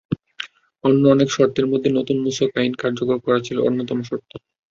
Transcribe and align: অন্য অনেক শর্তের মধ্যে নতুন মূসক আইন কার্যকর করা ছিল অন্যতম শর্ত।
অন্য 0.83 1.03
অনেক 1.07 1.29
শর্তের 1.31 1.65
মধ্যে 1.71 1.89
নতুন 1.97 2.17
মূসক 2.23 2.49
আইন 2.55 2.73
কার্যকর 2.81 3.17
করা 3.25 3.39
ছিল 3.47 3.57
অন্যতম 3.61 3.99
শর্ত। 4.09 4.31